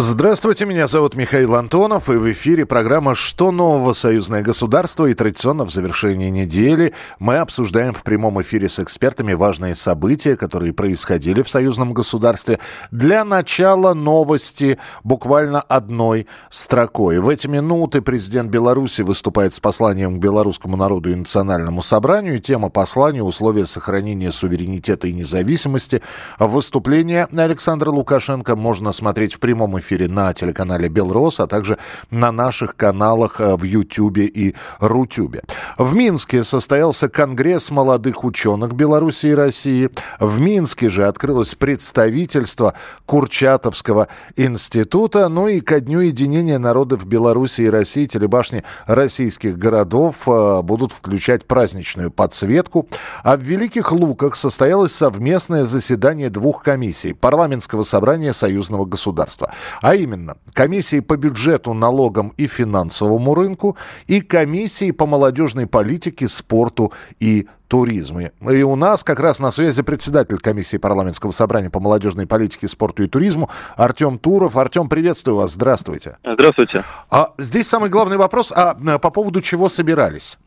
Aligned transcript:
Здравствуйте, 0.00 0.64
меня 0.64 0.86
зовут 0.86 1.16
Михаил 1.16 1.56
Антонов, 1.56 2.08
и 2.08 2.12
в 2.12 2.30
эфире 2.30 2.64
программа 2.64 3.16
«Что 3.16 3.50
нового? 3.50 3.94
Союзное 3.94 4.42
государство?» 4.42 5.06
И 5.06 5.12
традиционно 5.12 5.64
в 5.64 5.72
завершении 5.72 6.30
недели 6.30 6.94
мы 7.18 7.38
обсуждаем 7.38 7.92
в 7.92 8.04
прямом 8.04 8.40
эфире 8.40 8.68
с 8.68 8.78
экспертами 8.78 9.32
важные 9.32 9.74
события, 9.74 10.36
которые 10.36 10.72
происходили 10.72 11.42
в 11.42 11.48
союзном 11.48 11.94
государстве. 11.94 12.60
Для 12.92 13.24
начала 13.24 13.92
новости 13.92 14.78
буквально 15.02 15.62
одной 15.62 16.28
строкой. 16.48 17.18
В 17.18 17.28
эти 17.28 17.48
минуты 17.48 18.00
президент 18.00 18.50
Беларуси 18.50 19.02
выступает 19.02 19.52
с 19.52 19.58
посланием 19.58 20.20
к 20.20 20.22
белорусскому 20.22 20.76
народу 20.76 21.10
и 21.10 21.16
национальному 21.16 21.82
собранию. 21.82 22.38
Тема 22.38 22.68
послания– 22.68 23.22
условия 23.24 23.66
сохранения 23.66 24.30
суверенитета 24.30 25.08
и 25.08 25.12
независимости. 25.12 26.02
Выступление 26.38 27.26
Александра 27.36 27.90
Лукашенко 27.90 28.54
можно 28.54 28.92
смотреть 28.92 29.34
в 29.34 29.40
прямом 29.40 29.76
эфире 29.80 29.87
эфире 29.88 30.08
на 30.08 30.32
телеканале 30.34 30.88
Белрос, 30.88 31.40
а 31.40 31.46
также 31.46 31.78
на 32.10 32.30
наших 32.30 32.76
каналах 32.76 33.40
э, 33.40 33.56
в 33.56 33.62
Ютьюбе 33.62 34.26
и 34.26 34.54
Рутюбе. 34.80 35.42
В 35.78 35.94
Минске 35.94 36.44
состоялся 36.44 37.08
Конгресс 37.08 37.70
молодых 37.70 38.24
ученых 38.24 38.74
Беларуси 38.74 39.26
и 39.26 39.34
России. 39.34 39.90
В 40.20 40.40
Минске 40.40 40.90
же 40.90 41.06
открылось 41.06 41.54
представительство 41.54 42.74
Курчатовского 43.06 44.08
института. 44.36 45.28
Ну 45.28 45.48
и 45.48 45.60
ко 45.60 45.80
дню 45.80 46.00
единения 46.00 46.58
народов 46.58 47.06
Беларуси 47.06 47.62
и 47.62 47.70
России 47.70 48.04
телебашни 48.04 48.64
российских 48.86 49.56
городов 49.56 50.28
э, 50.28 50.62
будут 50.62 50.92
включать 50.92 51.46
праздничную 51.46 52.10
подсветку. 52.10 52.88
А 53.22 53.36
в 53.36 53.42
Великих 53.42 53.92
Луках 53.92 54.36
состоялось 54.36 54.92
совместное 54.92 55.64
заседание 55.64 56.28
двух 56.28 56.62
комиссий 56.62 57.14
парламентского 57.14 57.84
собрания 57.84 58.34
союзного 58.34 58.84
государства 58.84 59.52
а 59.80 59.94
именно 59.94 60.36
комиссии 60.52 61.00
по 61.00 61.16
бюджету, 61.16 61.74
налогам 61.74 62.32
и 62.36 62.46
финансовому 62.46 63.34
рынку 63.34 63.76
и 64.06 64.20
комиссии 64.20 64.90
по 64.90 65.06
молодежной 65.06 65.66
политике, 65.66 66.28
спорту 66.28 66.92
и 67.20 67.46
туризму. 67.68 68.30
И 68.50 68.62
у 68.62 68.76
нас 68.76 69.04
как 69.04 69.20
раз 69.20 69.40
на 69.40 69.50
связи 69.50 69.82
председатель 69.82 70.38
комиссии 70.38 70.78
парламентского 70.78 71.32
собрания 71.32 71.70
по 71.70 71.80
молодежной 71.80 72.26
политике, 72.26 72.66
спорту 72.66 73.02
и 73.02 73.08
туризму 73.08 73.50
Артем 73.76 74.18
Туров. 74.18 74.56
Артем, 74.56 74.88
приветствую 74.88 75.36
вас. 75.36 75.52
Здравствуйте. 75.52 76.16
Здравствуйте. 76.24 76.82
А 77.10 77.34
здесь 77.38 77.68
самый 77.68 77.90
главный 77.90 78.16
вопрос, 78.16 78.52
а 78.54 78.74
по 78.98 79.10
поводу 79.10 79.40
чего 79.40 79.68
собирались? 79.68 80.38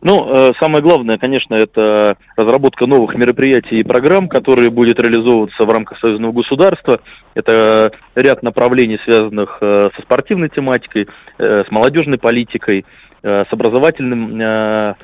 Ну, 0.00 0.30
э, 0.32 0.52
самое 0.60 0.82
главное, 0.82 1.18
конечно, 1.18 1.54
это 1.54 2.16
разработка 2.36 2.86
новых 2.86 3.14
мероприятий 3.14 3.80
и 3.80 3.84
программ, 3.84 4.28
которые 4.28 4.70
будут 4.70 5.00
реализовываться 5.00 5.64
в 5.64 5.70
рамках 5.70 5.98
союзного 5.98 6.32
государства. 6.32 7.00
Это 7.34 7.92
ряд 8.14 8.42
направлений, 8.42 8.98
связанных 9.04 9.58
э, 9.60 9.90
со 9.94 10.02
спортивной 10.02 10.48
тематикой, 10.48 11.08
э, 11.38 11.64
с 11.66 11.70
молодежной 11.70 12.18
политикой, 12.18 12.84
с 13.24 13.46
образовательным 13.52 14.96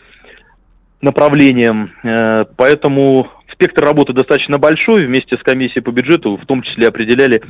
направлением. 1.00 1.92
Поэтому 2.56 3.28
спектр 3.52 3.84
работы 3.84 4.12
достаточно 4.12 4.58
большой. 4.58 5.06
Вместе 5.06 5.36
с 5.36 5.42
комиссией 5.45 5.84
по 5.84 5.92
бюджету 5.92 6.36
в 6.36 6.45
том 6.45 6.62
числе 6.62 6.89
определяли, 6.89 7.41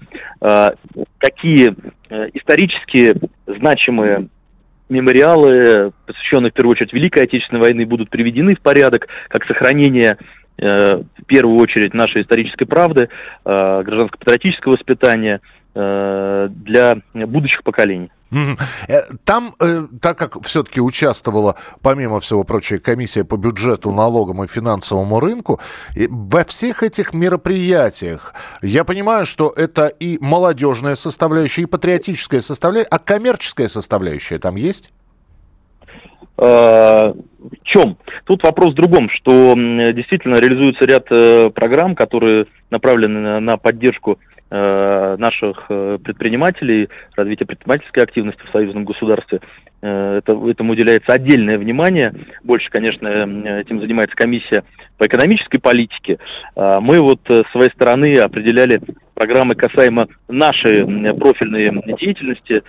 какие 1.18 1.74
исторические 2.34 3.14
значимые 3.46 4.28
мемориалы, 4.88 5.92
посвященные 6.06 6.50
в 6.50 6.54
первую 6.54 6.72
очередь 6.72 6.92
Великой 6.92 7.24
Отечественной 7.24 7.60
войны, 7.60 7.86
будут 7.86 8.10
приведены 8.10 8.54
в 8.54 8.60
порядок, 8.60 9.08
как 9.28 9.44
сохранение 9.44 10.18
э, 10.58 11.02
в 11.18 11.24
первую 11.26 11.58
очередь 11.58 11.94
нашей 11.94 12.22
исторической 12.22 12.64
правды, 12.64 13.08
э, 13.44 13.82
гражданско-патриотического 13.84 14.72
воспитания 14.72 15.40
для 15.74 16.96
будущих 17.14 17.62
поколений. 17.62 18.10
Э, 18.88 19.00
там, 19.24 19.52
э, 19.60 19.86
так 20.02 20.18
как 20.18 20.42
все-таки 20.42 20.80
участвовала, 20.80 21.56
помимо 21.82 22.20
всего 22.20 22.44
прочего, 22.44 22.78
комиссия 22.78 23.24
по 23.24 23.36
бюджету, 23.36 23.90
налогам 23.90 24.44
и 24.44 24.46
финансовому 24.46 25.20
рынку, 25.20 25.60
во 25.96 26.44
всех 26.44 26.82
этих 26.82 27.14
мероприятиях 27.14 28.34
я 28.62 28.84
понимаю, 28.84 29.24
что 29.24 29.52
это 29.56 29.86
и 29.86 30.18
молодежная 30.20 30.94
составляющая, 30.94 31.62
и 31.62 31.66
патриотическая 31.66 32.40
составляющая, 32.40 32.88
а 32.90 32.98
коммерческая 32.98 33.68
составляющая 33.68 34.38
там 34.38 34.56
есть? 34.56 34.92
Э, 36.36 37.14
в 37.14 37.64
чем? 37.64 37.96
Тут 38.24 38.42
вопрос 38.42 38.72
в 38.72 38.76
другом, 38.76 39.08
что 39.08 39.54
действительно 39.56 40.36
реализуется 40.36 40.84
ряд 40.84 41.06
программ, 41.54 41.94
которые 41.94 42.46
направлены 42.70 43.40
на 43.40 43.56
поддержку 43.56 44.18
Э, 44.18 44.37
наших 44.50 45.66
э, 45.68 45.98
предпринимателей, 46.02 46.88
развития 47.16 47.44
предпринимательской 47.44 48.00
активности 48.00 48.40
в 48.46 48.50
союзном 48.50 48.84
государстве. 48.84 49.40
Э, 49.82 50.18
это, 50.18 50.32
этому 50.48 50.72
уделяется 50.72 51.12
отдельное 51.12 51.58
внимание. 51.58 52.14
Больше, 52.44 52.70
конечно, 52.70 53.06
этим 53.08 53.80
занимается 53.80 54.16
комиссия 54.16 54.64
по 54.96 55.06
экономической 55.06 55.58
политике. 55.58 56.18
Мы 56.56 57.00
вот 57.00 57.20
с 57.28 57.44
своей 57.52 57.70
стороны 57.70 58.16
определяли 58.16 58.80
программы 59.14 59.54
касаемо 59.54 60.08
нашей 60.28 60.84
профильной 61.14 61.70
деятельности 61.98 62.62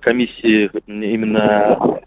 комиссии, 0.00 0.70
именно 0.86 2.00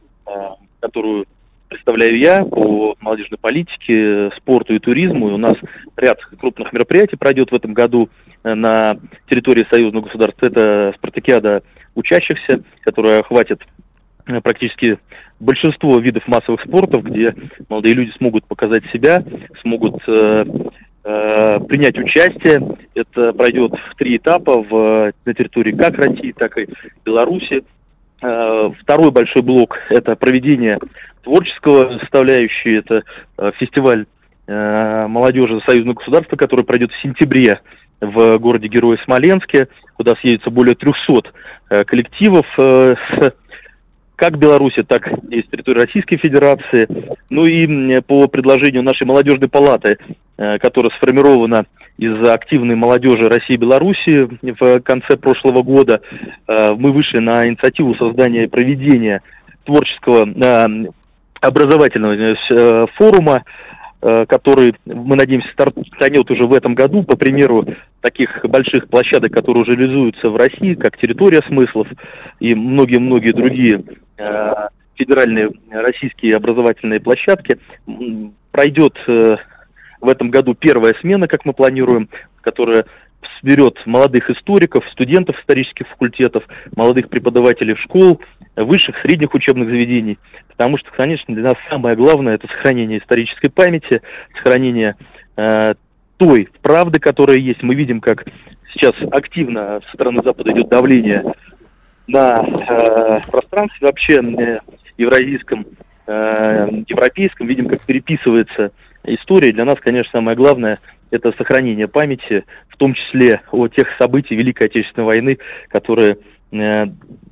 которую 0.80 1.26
представляю 1.68 2.18
я 2.18 2.44
по 2.44 2.96
молодежной 3.00 3.38
политике, 3.38 4.32
спорту 4.38 4.74
и 4.74 4.80
туризму. 4.80 5.30
И 5.30 5.34
у 5.34 5.38
нас 5.38 5.56
ряд 5.96 6.20
крупных 6.40 6.72
мероприятий 6.74 7.16
пройдет 7.16 7.52
в 7.52 7.56
этом 7.56 7.74
году 7.74 8.10
на 8.56 8.97
территории 9.30 9.66
союзного 9.69 10.06
государства. 10.06 10.46
Это 10.47 10.94
спартакиада 10.97 11.63
учащихся, 11.96 12.62
которая 12.81 13.19
охватит 13.19 13.62
э, 14.28 14.40
практически 14.41 14.97
большинство 15.40 16.00
видов 16.00 16.28
массовых 16.28 16.62
спортов, 16.62 17.03
где 17.03 17.36
молодые 17.69 17.96
люди 17.96 18.12
смогут 18.18 18.46
показать 18.46 18.84
себя, 18.91 19.24
смогут 19.62 20.02
э, 20.07 20.46
э, 21.03 21.59
принять 21.68 21.97
участие. 21.97 22.78
Это 22.96 23.34
пройдет 23.34 23.74
в 23.74 23.96
три 23.96 24.18
этапа 24.18 24.62
в, 24.62 25.12
на 25.25 25.34
территории 25.34 25.72
как 25.72 25.96
России, 25.96 26.31
так 26.31 26.57
и 26.57 26.68
Беларуси. 27.06 27.63
Э, 28.22 28.72
второй 28.81 29.12
большой 29.12 29.41
блок– 29.41 29.78
это 29.90 30.16
проведение 30.16 30.80
творческого 31.24 32.00
составляющей, 32.00 32.78
это 32.78 33.03
э, 33.38 33.52
фестиваль 33.57 34.02
э, 34.02 34.06
молодежи 34.47 35.59
союзного 35.66 35.96
государства, 35.96 36.38
который 36.38 36.63
пройдет 36.63 36.91
в 36.94 37.02
сентябре 37.02 37.59
в 38.02 38.38
городе 38.38 38.68
Герои 38.68 38.97
Смоленске, 39.03 39.68
куда 39.96 40.16
съедется 40.16 40.50
более 40.50 40.75
300 40.75 41.31
э, 41.69 41.84
коллективов 41.84 42.46
э, 42.57 42.96
с 43.12 43.34
как 44.16 44.40
Беларуси, 44.40 44.81
так 44.81 45.07
и 45.30 45.44
с 45.44 45.46
территории 45.46 45.81
Российской 45.81 46.18
Федерации. 46.18 46.88
Ну 47.30 47.46
и 47.46 48.00
по 48.02 48.28
предложению 48.28 48.81
нашей 48.81 49.06
молодежной 49.06 49.47
палаты, 49.47 50.00
э, 50.38 50.57
которая 50.59 50.91
сформирована 50.91 51.66
из 51.97 52.28
активной 52.28 52.75
молодежи 52.75 53.30
России 53.30 53.53
и 53.53 53.57
Беларуси 53.57 54.28
в 54.41 54.80
конце 54.81 55.18
прошлого 55.18 55.63
года, 55.63 56.02
мы 56.47 56.91
вышли 56.91 57.18
на 57.18 57.47
инициативу 57.47 57.96
создания 57.96 58.44
и 58.44 58.47
проведения 58.47 59.24
творческого 59.66 60.30
образовательного 61.41 62.36
форума 62.97 63.41
Э, 63.41 63.41
который, 64.28 64.75
мы 64.85 65.16
надеемся, 65.16 65.50
стартанет 65.51 66.29
уже 66.31 66.45
в 66.45 66.53
этом 66.53 66.75
году, 66.75 67.03
по 67.03 67.18
примеру 67.18 67.66
таких 68.01 68.45
больших 68.45 68.88
площадок, 68.88 69.34
которые 69.34 69.63
уже 69.63 69.73
реализуются 69.73 70.29
в 70.29 70.35
России, 70.38 70.75
как 70.75 70.97
территория 70.97 71.41
смыслов 71.47 71.88
и 72.40 72.56
многие-многие 72.56 73.31
другие 73.31 73.84
э, 74.18 74.53
федеральные 74.95 75.51
российские 75.72 76.35
образовательные 76.35 77.00
площадки. 77.00 77.59
Пройдет 78.51 78.98
э, 79.07 79.38
в 80.00 80.10
этом 80.10 80.30
году 80.30 80.53
первая 80.53 80.94
смена, 81.01 81.27
как 81.27 81.45
мы 81.45 81.53
планируем, 81.53 82.10
которая 82.42 82.86
соберет 83.39 83.79
молодых 83.85 84.29
историков, 84.29 84.83
студентов 84.91 85.39
исторических 85.39 85.88
факультетов, 85.88 86.44
молодых 86.75 87.09
преподавателей 87.09 87.75
школ, 87.75 88.21
высших, 88.56 88.97
средних 89.01 89.33
учебных 89.33 89.69
заведений. 89.69 90.18
Потому 90.50 90.77
что, 90.77 90.91
конечно, 90.91 91.33
для 91.33 91.44
нас 91.44 91.56
самое 91.69 91.95
главное 91.95 92.35
это 92.35 92.47
сохранение 92.47 93.00
исторической 93.00 93.50
памяти, 93.50 94.01
сохранение 94.35 94.95
э, 95.35 95.75
той 96.18 96.50
правды, 96.62 97.00
которая 97.00 97.38
есть. 97.38 97.62
Мы 97.62 97.75
видим, 97.75 98.01
как 98.01 98.25
сейчас 98.74 98.95
активно 99.12 99.81
со 99.85 99.94
стороны 99.94 100.21
Запада 100.24 100.51
идет 100.51 100.69
давление 100.69 101.24
на 102.07 102.41
э, 102.41 103.19
пространстве 103.29 103.88
вообще 103.88 104.15
э, 104.15 104.59
евразийском, 104.97 105.65
э, 106.07 106.68
европейском. 106.88 107.47
Видим, 107.47 107.68
как 107.68 107.81
переписывается 107.81 108.71
история. 109.03 109.51
Для 109.51 109.65
нас, 109.65 109.75
конечно, 109.79 110.12
самое 110.12 110.35
главное– 110.35 110.79
это 111.12 111.31
сохранение 111.38 111.88
памяти, 111.88 112.45
в 112.69 112.77
том 112.77 112.94
числе 112.94 113.42
о 113.51 113.68
тех 113.68 113.88
событиях 113.98 114.39
Великой 114.39 114.68
Отечественной 114.68 115.06
войны, 115.06 115.38
которые 115.69 116.18
э, 116.51 116.86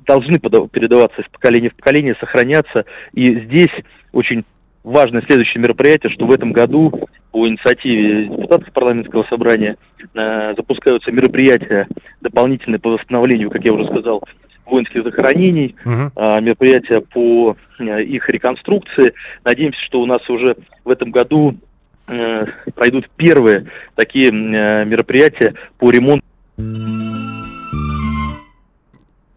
должны 0.06 0.38
передаваться 0.38 1.22
из 1.22 1.28
поколения 1.28 1.70
в 1.70 1.74
поколение, 1.74 2.16
сохраняться. 2.18 2.84
И 3.12 3.40
здесь 3.40 3.72
очень 4.12 4.44
важное 4.82 5.22
следующее 5.22 5.60
мероприятие, 5.62 6.10
что 6.10 6.26
в 6.26 6.32
этом 6.32 6.52
году 6.52 7.08
по 7.32 7.46
инициативе 7.46 8.26
депутатов 8.26 8.72
парламентского 8.72 9.24
собрания 9.28 9.76
э, 10.14 10.54
запускаются 10.56 11.10
мероприятия 11.10 11.88
дополнительные 12.20 12.78
по 12.78 12.90
восстановлению, 12.90 13.50
как 13.50 13.64
я 13.64 13.72
уже 13.72 13.86
сказал, 13.86 14.22
воинских 14.64 15.04
захоронений, 15.04 15.74
uh-huh. 15.84 16.10
э, 16.16 16.40
мероприятия 16.40 17.00
по 17.00 17.56
э, 17.78 18.02
их 18.02 18.28
реконструкции. 18.28 19.12
Надеемся, 19.44 19.80
что 19.80 20.00
у 20.00 20.06
нас 20.06 20.28
уже 20.28 20.56
в 20.84 20.90
этом 20.90 21.10
году 21.10 21.56
пройдут 22.06 23.08
первые 23.16 23.70
такие 23.94 24.28
э, 24.28 24.84
мероприятия 24.84 25.54
по 25.78 25.90
ремонту. 25.90 26.24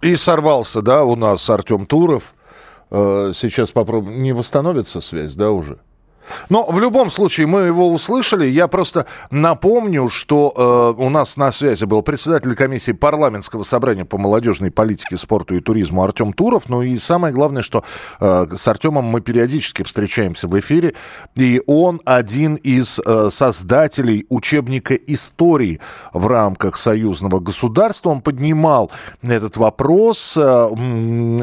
И 0.01 0.15
сорвался, 0.15 0.81
да, 0.81 1.03
у 1.03 1.15
нас 1.15 1.49
Артем 1.49 1.85
Туров. 1.85 2.33
Э, 2.91 3.31
сейчас 3.33 3.71
попробуем. 3.71 4.21
Не 4.21 4.33
восстановится 4.33 5.01
связь, 5.01 5.35
да, 5.35 5.51
уже? 5.51 5.79
Но 6.49 6.65
в 6.65 6.79
любом 6.79 7.09
случае 7.09 7.47
мы 7.47 7.61
его 7.61 7.91
услышали. 7.91 8.45
Я 8.45 8.67
просто 8.67 9.05
напомню, 9.31 10.09
что 10.09 10.95
э, 10.97 11.01
у 11.01 11.09
нас 11.09 11.37
на 11.37 11.51
связи 11.51 11.85
был 11.85 12.01
председатель 12.01 12.55
комиссии 12.55 12.91
парламентского 12.91 13.63
собрания 13.63 14.05
по 14.05 14.17
молодежной 14.17 14.71
политике, 14.71 15.17
спорту 15.17 15.55
и 15.55 15.59
туризму 15.59 16.03
Артем 16.03 16.33
Туров. 16.33 16.69
Ну 16.69 16.81
и 16.81 16.97
самое 16.99 17.33
главное, 17.33 17.61
что 17.61 17.83
э, 18.19 18.45
с 18.55 18.67
Артемом 18.67 19.05
мы 19.05 19.21
периодически 19.21 19.83
встречаемся 19.83 20.47
в 20.47 20.59
эфире. 20.59 20.95
И 21.35 21.61
он 21.67 22.01
один 22.05 22.55
из 22.55 22.99
э, 22.99 23.29
создателей 23.31 24.25
учебника 24.29 24.95
истории 24.95 25.79
в 26.13 26.27
рамках 26.27 26.77
союзного 26.77 27.39
государства. 27.39 28.09
Он 28.09 28.21
поднимал 28.21 28.91
этот 29.21 29.57
вопрос. 29.57 30.37
Э, 30.37 30.69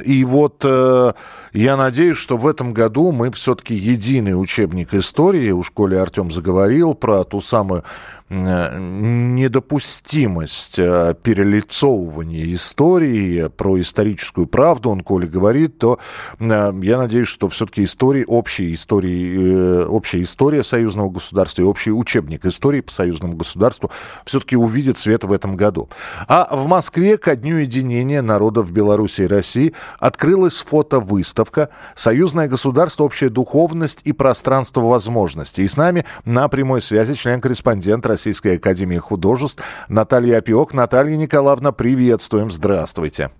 и 0.04 0.24
вот 0.24 0.62
э, 0.64 1.12
я 1.52 1.76
надеюсь, 1.76 2.18
что 2.18 2.36
в 2.36 2.46
этом 2.46 2.72
году 2.72 3.12
мы 3.12 3.30
все-таки 3.30 3.74
единый 3.74 4.40
учебник 4.40 4.65
учебник 4.66 4.94
истории, 4.94 5.52
у 5.52 5.62
школе 5.62 6.00
Артем 6.00 6.32
заговорил 6.32 6.94
про 6.94 7.22
ту 7.22 7.40
самую 7.40 7.84
недопустимость 8.28 10.80
э, 10.80 11.14
перелицовывания 11.22 12.52
истории, 12.54 13.46
про 13.48 13.80
историческую 13.80 14.48
правду, 14.48 14.90
он, 14.90 15.02
коли 15.02 15.26
говорит, 15.26 15.78
то 15.78 16.00
э, 16.40 16.72
я 16.82 16.98
надеюсь, 16.98 17.28
что 17.28 17.48
все-таки 17.48 17.84
истории, 17.84 18.24
общая 18.26 18.74
истории, 18.74 19.84
общая 19.84 20.22
история 20.22 20.64
союзного 20.64 21.10
государства 21.10 21.62
и 21.62 21.64
общий 21.64 21.92
учебник 21.92 22.44
истории 22.44 22.80
по 22.80 22.90
союзному 22.90 23.36
государству 23.36 23.92
все-таки 24.24 24.56
увидит 24.56 24.98
свет 24.98 25.22
в 25.22 25.30
этом 25.32 25.56
году. 25.56 25.88
А 26.26 26.48
в 26.50 26.66
Москве 26.66 27.18
ко 27.18 27.36
Дню 27.36 27.58
единения 27.58 28.22
народов 28.22 28.72
Беларуси 28.72 29.20
и 29.22 29.26
России 29.26 29.72
открылась 30.00 30.56
фотовыставка 30.56 31.68
«Союзное 31.94 32.48
государство. 32.48 33.04
Общая 33.04 33.28
духовность 33.28 34.00
и 34.04 34.12
пространство 34.12 34.80
возможностей». 34.80 35.62
И 35.62 35.68
с 35.68 35.76
нами 35.76 36.04
на 36.24 36.48
прямой 36.48 36.80
связи 36.80 37.14
член-корреспондент 37.14 38.04
Российской 38.16 38.56
Академии 38.56 38.96
Художеств 38.96 39.62
Наталья 39.90 40.38
Опиок. 40.38 40.72
Наталья 40.72 41.16
Николаевна, 41.16 41.70
приветствуем. 41.70 42.50
Здравствуйте. 42.50 43.30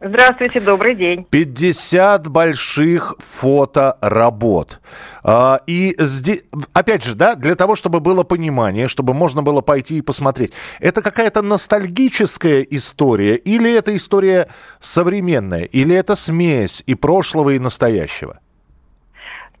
Здравствуйте, 0.00 0.58
добрый 0.60 0.94
день. 0.94 1.26
50 1.28 2.28
больших 2.28 3.14
фоторабот. 3.18 4.80
А, 5.22 5.60
и 5.66 5.94
здесь, 5.98 6.44
опять 6.72 7.04
же, 7.04 7.14
да, 7.14 7.34
для 7.34 7.54
того, 7.56 7.76
чтобы 7.76 8.00
было 8.00 8.22
понимание, 8.22 8.88
чтобы 8.88 9.12
можно 9.12 9.42
было 9.42 9.60
пойти 9.60 9.98
и 9.98 10.02
посмотреть, 10.02 10.52
это 10.80 11.02
какая-то 11.02 11.42
ностальгическая 11.42 12.62
история 12.62 13.36
или 13.36 13.70
это 13.70 13.94
история 13.94 14.48
современная, 14.80 15.64
или 15.64 15.94
это 15.94 16.16
смесь 16.16 16.82
и 16.86 16.94
прошлого, 16.94 17.50
и 17.50 17.58
настоящего? 17.58 18.40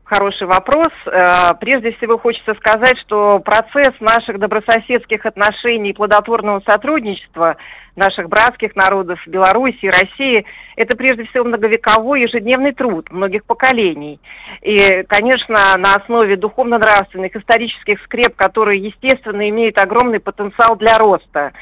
Хороший 0.06 0.46
вопрос. 0.46 0.92
Э, 1.06 1.52
прежде 1.58 1.90
всего 1.90 2.16
хочется 2.16 2.54
сказать, 2.54 2.96
что 2.96 3.40
процесс 3.40 3.90
наших 3.98 4.38
добрососедских 4.38 5.26
отношений 5.26 5.90
и 5.90 5.94
плодотворного 5.94 6.62
сотрудничества 6.64 7.56
наших 7.96 8.28
братских 8.28 8.76
народов 8.76 9.18
Беларуси 9.26 9.78
и 9.82 9.90
России, 9.90 10.44
это 10.76 10.96
прежде 10.96 11.24
всего 11.24 11.44
многовековой 11.44 12.22
ежедневный 12.22 12.72
труд 12.72 13.10
многих 13.10 13.44
поколений. 13.44 14.20
И, 14.62 15.04
конечно, 15.08 15.76
на 15.76 15.94
основе 15.94 16.36
духовно-нравственных, 16.36 17.34
исторических 17.34 18.00
скреп, 18.02 18.36
которые, 18.36 18.82
естественно, 18.82 19.48
имеют 19.48 19.78
огромный 19.78 20.20
потенциал 20.20 20.76
для 20.76 20.98
роста. 20.98 21.52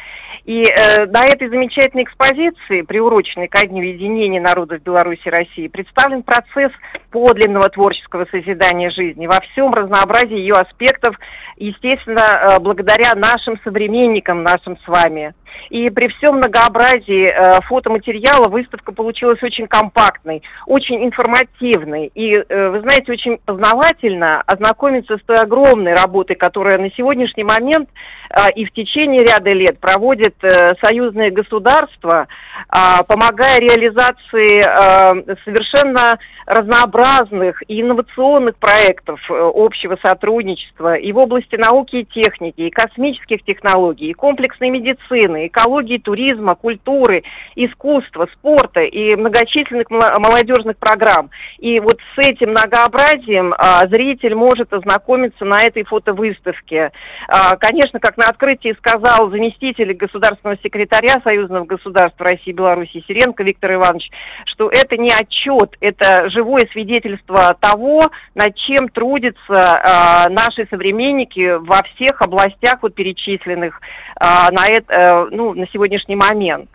И 0.44 0.64
э, 0.64 1.06
на 1.06 1.26
этой 1.26 1.48
замечательной 1.48 2.02
экспозиции, 2.02 2.82
приуроченной 2.82 3.48
ко 3.48 3.66
дню 3.66 3.82
единения 3.82 4.42
народов 4.42 4.82
Беларуси 4.82 5.22
и 5.24 5.30
России, 5.30 5.68
представлен 5.68 6.22
процесс 6.22 6.70
подлинного 7.10 7.70
творческого 7.70 8.26
созидания 8.30 8.90
жизни 8.90 9.26
во 9.26 9.40
всем 9.40 9.72
разнообразии 9.72 10.36
ее 10.36 10.56
аспектов, 10.56 11.16
естественно, 11.56 12.20
э, 12.20 12.58
благодаря 12.58 13.14
нашим 13.14 13.58
современникам, 13.64 14.42
нашим 14.42 14.76
с 14.84 14.86
вами. 14.86 15.32
И 15.70 15.90
при 15.90 16.08
всем 16.08 16.36
многообразии 16.36 17.26
э, 17.26 17.60
фотоматериала 17.62 18.48
выставка 18.48 18.92
получилась 18.92 19.42
очень 19.42 19.66
компактной, 19.66 20.42
очень 20.66 21.04
информативной. 21.04 22.10
И, 22.14 22.34
э, 22.34 22.68
вы 22.68 22.80
знаете, 22.80 23.12
очень 23.12 23.38
познавательно 23.44 24.42
ознакомиться 24.42 25.18
с 25.18 25.22
той 25.22 25.38
огромной 25.38 25.94
работой, 25.94 26.36
которая 26.36 26.78
на 26.78 26.90
сегодняшний 26.90 27.44
момент 27.44 27.88
э, 28.30 28.52
и 28.54 28.64
в 28.64 28.72
течение 28.72 29.24
ряда 29.24 29.52
лет 29.52 29.78
проводит 29.78 30.34
э, 30.42 30.74
союзное 30.80 31.30
государство, 31.30 32.26
э, 32.68 33.04
помогая 33.06 33.58
реализации 33.60 34.60
э, 34.60 35.36
совершенно 35.44 36.18
разнообразных 36.46 37.62
и 37.68 37.80
инновационных 37.80 38.56
проектов 38.56 39.20
э, 39.30 39.50
общего 39.54 39.96
сотрудничества 40.02 40.94
и 40.94 41.12
в 41.12 41.18
области 41.18 41.56
науки 41.56 41.96
и 41.96 42.04
техники, 42.04 42.62
и 42.62 42.70
космических 42.70 43.42
технологий, 43.44 44.10
и 44.10 44.14
комплексной 44.14 44.70
медицины, 44.70 45.43
экологии, 45.46 45.98
туризма, 45.98 46.54
культуры, 46.54 47.22
искусства, 47.54 48.28
спорта 48.32 48.82
и 48.82 49.14
многочисленных 49.16 49.90
молодежных 49.90 50.76
программ. 50.76 51.30
И 51.58 51.80
вот 51.80 51.98
с 52.14 52.18
этим 52.18 52.50
многообразием 52.50 53.54
а, 53.56 53.86
зритель 53.88 54.34
может 54.34 54.72
ознакомиться 54.72 55.44
на 55.44 55.62
этой 55.62 55.84
фотовыставке. 55.84 56.92
А, 57.28 57.56
конечно, 57.56 58.00
как 58.00 58.16
на 58.16 58.26
открытии 58.26 58.74
сказал 58.78 59.30
заместитель 59.30 59.92
государственного 59.94 60.58
секретаря 60.62 61.20
Союзного 61.24 61.64
государства 61.64 62.26
России 62.26 62.50
и 62.50 62.52
Беларуси 62.52 63.04
Сиренко 63.06 63.42
Виктор 63.42 63.74
Иванович, 63.74 64.10
что 64.44 64.70
это 64.70 64.96
не 64.96 65.10
отчет, 65.10 65.76
это 65.80 66.28
живое 66.30 66.68
свидетельство 66.72 67.56
того, 67.60 68.10
над 68.34 68.54
чем 68.56 68.88
трудятся 68.88 69.38
э, 69.48 70.28
наши 70.30 70.66
современники 70.68 71.56
во 71.58 71.82
всех 71.82 72.20
областях 72.22 72.78
вот 72.82 72.94
перечисленных 72.94 73.80
э, 74.20 74.24
на, 74.50 74.66
это, 74.68 74.92
э, 74.92 75.33
ну, 75.34 75.54
на 75.54 75.66
сегодняшний 75.68 76.16
момент. 76.16 76.70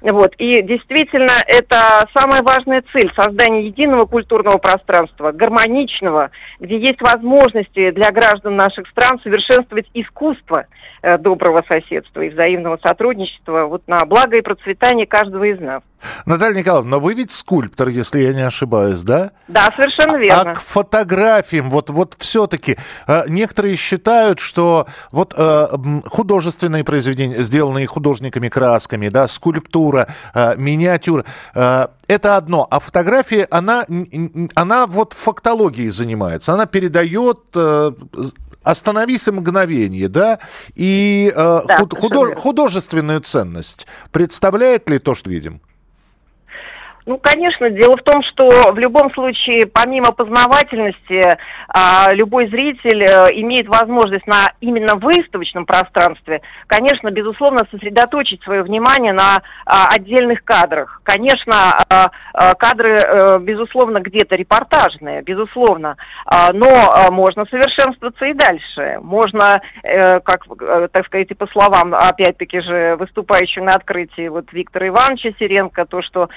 Вот. 0.00 0.34
И 0.38 0.62
действительно, 0.62 1.32
это 1.46 2.08
самая 2.14 2.42
важная 2.42 2.82
цель– 2.92 3.10
создание 3.16 3.66
единого 3.66 4.06
культурного 4.06 4.58
пространства, 4.58 5.32
гармоничного, 5.32 6.30
где 6.60 6.78
есть 6.78 7.00
возможности 7.00 7.90
для 7.90 8.10
граждан 8.10 8.56
наших 8.56 8.86
стран 8.88 9.18
совершенствовать 9.22 9.86
искусство 9.94 10.66
э, 11.02 11.18
доброго 11.18 11.64
соседства 11.68 12.20
и 12.20 12.30
взаимного 12.30 12.78
сотрудничества 12.82 13.66
вот 13.66 13.86
на 13.88 14.04
благо 14.04 14.36
и 14.36 14.42
процветание 14.42 15.06
каждого 15.06 15.44
из 15.44 15.60
нас. 15.60 15.82
Наталья 16.26 16.58
Николаевна, 16.58 16.90
но 16.90 17.00
вы 17.00 17.14
ведь 17.14 17.30
скульптор, 17.30 17.88
если 17.88 18.20
я 18.20 18.32
не 18.32 18.42
ошибаюсь, 18.42 19.02
да? 19.02 19.32
Да, 19.48 19.72
совершенно 19.74 20.16
верно. 20.16 20.52
А 20.52 20.54
к 20.54 20.60
фотографиям, 20.60 21.70
вот, 21.70 21.90
вот 21.90 22.14
все-таки 22.18 22.76
э, 23.06 23.22
некоторые 23.28 23.76
считают, 23.76 24.38
что 24.38 24.86
вот 25.10 25.34
э, 25.36 25.66
художественные 26.06 26.84
произведения, 26.84 27.42
сделанные 27.42 27.86
художниками 27.86 28.48
красками, 28.48 29.08
да, 29.08 29.28
скульптура, 29.28 30.08
э, 30.34 30.54
миниатюра, 30.56 31.24
это 32.06 32.36
одно, 32.36 32.66
а 32.70 32.80
фотография, 32.80 33.46
она, 33.50 33.86
она 34.54 34.86
вот 34.86 35.12
фактологией 35.14 35.90
занимается, 35.90 36.52
она 36.52 36.66
передает 36.66 37.38
остановись 38.64 39.28
и 39.28 39.30
мгновение, 39.30 40.08
да, 40.08 40.40
и 40.74 41.30
э, 41.34 41.60
да, 41.66 41.78
худ, 41.78 41.96
худо, 41.96 42.34
художественную 42.34 43.20
ценность. 43.20 43.86
Представляет 44.10 44.88
ли 44.90 44.98
то, 44.98 45.14
что 45.14 45.30
видим? 45.30 45.60
Ну, 47.06 47.18
конечно, 47.18 47.68
дело 47.68 47.98
в 47.98 48.02
том, 48.02 48.22
что 48.22 48.72
в 48.72 48.78
любом 48.78 49.12
случае, 49.12 49.66
помимо 49.66 50.12
познавательности, 50.12 51.36
а, 51.68 52.08
любой 52.12 52.46
зритель 52.48 53.04
э, 53.04 53.28
имеет 53.34 53.68
возможность 53.68 54.26
на 54.26 54.52
именно 54.60 54.94
выставочном 54.94 55.66
пространстве, 55.66 56.40
конечно, 56.66 57.10
безусловно, 57.10 57.66
сосредоточить 57.70 58.42
свое 58.42 58.62
внимание 58.62 59.12
на 59.12 59.42
а, 59.66 59.88
отдельных 59.88 60.44
кадрах. 60.44 61.02
Конечно, 61.02 61.84
а, 61.90 62.10
кадры, 62.54 62.92
э, 62.96 63.38
безусловно, 63.38 63.98
где-то 63.98 64.36
репортажные, 64.36 65.22
безусловно, 65.22 65.96
но 66.52 67.08
можно 67.10 67.44
совершенствоваться 67.46 68.24
и 68.24 68.32
дальше. 68.32 68.98
Можно, 69.02 69.60
э, 69.82 70.20
как, 70.20 70.44
так 70.90 71.06
сказать, 71.06 71.30
и 71.30 71.34
по 71.34 71.46
словам, 71.46 71.94
опять-таки 71.94 72.60
же, 72.60 72.96
выступающего 72.96 73.64
на 73.64 73.74
открытии 73.74 74.28
вот 74.28 74.52
Виктора 74.52 74.88
Ивановича 74.88 75.30
Сиренко, 75.38 75.86
то, 75.86 76.02
что 76.02 76.28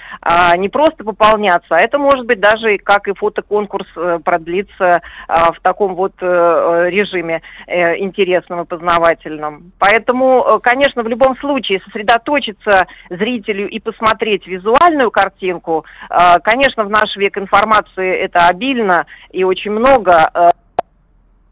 не 0.58 0.70
просто 0.70 1.04
пополняться, 1.04 1.76
а 1.76 1.80
это 1.80 2.00
может 2.00 2.26
быть 2.26 2.40
даже 2.40 2.78
как 2.78 3.08
и 3.08 3.14
фотоконкурс 3.14 3.88
э, 3.96 4.20
продлиться 4.24 5.02
в 5.28 5.60
таком 5.62 5.96
вот 5.96 6.14
режиме 6.22 7.42
интересном 7.68 8.62
и 8.62 8.66
познавательном. 8.66 9.72
Поэтому, 9.80 10.60
конечно, 10.62 11.04
в 11.04 11.08
любом 11.08 11.38
случае 11.38 11.82
сосредоточиться 11.82 12.88
зрителю 13.10 13.70
и 13.70 13.80
посмотреть 13.80 14.48
визуальную 14.48 15.12
картинку, 15.12 15.86
конечно, 16.44 16.84
в 16.84 16.90
наш 16.90 17.16
век 17.16 17.38
информации 17.38 18.16
это 18.16 18.48
обильно 18.48 19.06
и 19.32 19.44
очень 19.44 19.72
много 19.72 20.54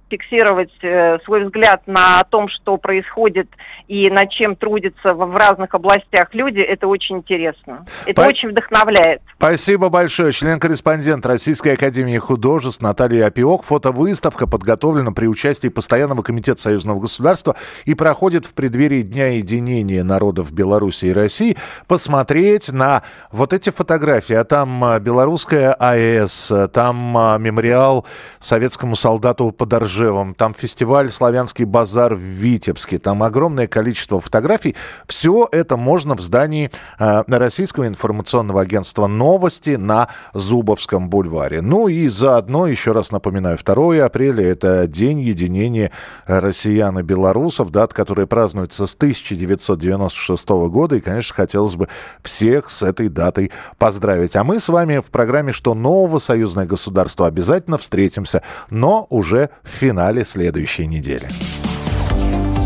фиксировать 0.10 0.72
э, 0.82 1.18
свой 1.26 1.46
взгляд 1.46 1.82
на 1.88 2.24
том, 2.24 2.48
что 2.48 2.78
происходит 2.78 3.48
и 3.88 4.10
над 4.10 4.30
чем 4.30 4.56
трудятся 4.56 5.14
в, 5.14 5.36
разных 5.36 5.74
областях 5.74 6.34
люди, 6.34 6.60
это 6.60 6.88
очень 6.88 7.18
интересно. 7.18 7.86
Это 8.06 8.22
По... 8.22 8.28
очень 8.28 8.50
вдохновляет. 8.50 9.22
Спасибо 9.38 9.90
большое. 9.90 10.32
Член-корреспондент 10.32 11.26
Российской 11.26 11.74
Академии 11.74 12.18
Художеств 12.18 12.82
Наталья 12.82 13.28
Апиок. 13.28 13.64
Фотовыставка 13.64 14.48
подготовлена 14.48 15.12
при 15.12 15.28
участии 15.28 15.68
Постоянного 15.68 16.22
комитета 16.22 16.62
Союзного 16.62 17.00
государства 17.00 17.56
и 17.86 17.96
проходит 17.96 18.46
в 18.46 18.54
преддверии 18.54 19.02
Дня 19.02 19.36
единения 19.36 20.04
народов 20.04 20.52
Беларуси 20.52 21.06
и 21.06 21.14
России. 21.14 21.58
Посмотреть 21.88 22.72
на 22.72 23.04
вот 23.32 23.54
эти 23.54 23.70
фотографии. 23.72 24.36
А 24.36 24.44
там 24.44 24.84
а, 24.84 25.00
белорусская 25.00 25.74
АЭС, 25.74 26.52
там 26.74 27.18
а, 27.18 27.38
мемориал 27.38 28.06
советскому 28.40 28.96
солдату 28.96 29.52
Подорже 29.52 29.95
Ржевом, 29.96 30.36
там 30.36 30.54
фестиваль 30.54 31.10
«Славянский 31.10 31.64
базар» 31.64 32.16
в 32.16 32.20
Витебске, 32.20 33.00
там 33.00 33.24
огромное 33.24 33.68
количество 33.68 34.20
фотографий. 34.20 34.76
Все 35.08 35.48
это 35.52 35.78
можно 35.78 36.16
в 36.16 36.22
здании 36.22 36.70
э, 37.00 37.24
Российского 37.28 37.88
информационного 37.88 38.62
агентства 38.62 39.08
«Новости» 39.08 39.78
на 39.78 40.10
Зубовском 40.34 41.10
бульваре. 41.10 41.62
Ну 41.62 41.88
и 41.88 42.10
заодно, 42.10 42.68
еще 42.68 42.92
раз 42.92 43.12
напоминаю, 43.12 43.58
2 43.58 44.04
апреля– 44.04 44.46
это 44.46 44.86
День 44.86 45.22
единения 45.22 45.92
россиян 46.28 47.00
и 47.00 47.02
белорусов, 47.02 47.72
дата, 47.72 47.96
которая 47.96 48.26
празднуется 48.26 48.88
с 48.88 48.96
1996 48.96 50.50
года. 50.50 50.98
И, 50.98 51.00
конечно, 51.00 51.34
хотелось 51.34 51.76
бы 51.76 51.88
всех 52.22 52.70
с 52.70 52.84
этой 52.84 53.08
датой 53.08 53.52
поздравить. 53.78 54.36
А 54.36 54.44
мы 54.44 54.60
с 54.60 54.68
вами 54.68 54.98
в 54.98 55.06
программе 55.06 55.54
«Что 55.54 55.74
нового? 55.74 56.20
Союзное 56.20 56.66
государство» 56.66 57.28
обязательно 57.28 57.78
встретимся, 57.78 58.42
но 58.70 59.08
уже 59.10 59.50
в 59.64 59.85
финале 59.86 60.26
следующей 60.26 60.88
недели. 60.88 61.28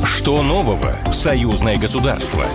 Что 0.06 0.42
нового? 0.42 0.94
Союзное 1.12 1.76
государство. 1.76 2.46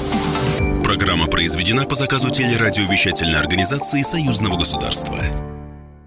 Программа 0.83 1.27
произведена 1.27 1.85
по 1.85 1.95
заказу 1.95 2.31
телерадиовещательной 2.31 3.39
организации 3.39 4.01
Союзного 4.01 4.57
государства. 4.57 5.19